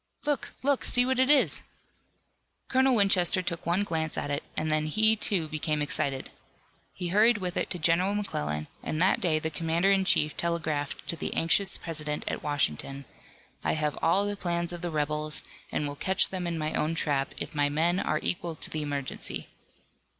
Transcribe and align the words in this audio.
"Look! 0.25 0.53
Look! 0.63 0.83
See 0.83 1.05
what 1.05 1.19
it 1.19 1.29
is!" 1.29 1.61
Colonel 2.69 2.95
Winchester 2.95 3.43
took 3.43 3.67
one 3.67 3.83
glance 3.83 4.17
at 4.17 4.31
it, 4.31 4.41
and 4.57 4.71
then 4.71 4.87
he, 4.87 5.15
too, 5.15 5.47
became 5.47 5.79
excited. 5.79 6.31
He 6.91 7.09
hurried 7.09 7.37
with 7.37 7.55
it 7.55 7.69
to 7.69 7.77
General 7.77 8.15
McClellan, 8.15 8.67
and 8.81 8.99
that 8.99 9.21
day 9.21 9.37
the 9.37 9.51
commander 9.51 9.91
in 9.91 10.03
chief 10.03 10.35
telegraphed 10.35 11.07
to 11.07 11.15
the 11.15 11.35
anxious 11.35 11.77
President 11.77 12.23
at 12.27 12.41
Washington: 12.41 13.05
"I 13.63 13.73
have 13.73 13.95
all 14.01 14.25
the 14.25 14.35
plans 14.35 14.73
of 14.73 14.81
the 14.81 14.89
rebels, 14.89 15.43
and 15.71 15.87
will 15.87 15.95
catch 15.95 16.29
them 16.29 16.47
in 16.47 16.57
my 16.57 16.73
own 16.73 16.95
trap, 16.95 17.35
if 17.37 17.53
my 17.53 17.69
men 17.69 17.99
are 17.99 18.17
equal 18.23 18.55
to 18.55 18.71
the 18.71 18.81
emergency." 18.81 19.49